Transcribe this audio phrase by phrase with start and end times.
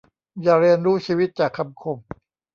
[0.41, 1.97] อย่าเรียนรู้ชีวิตจากคำคม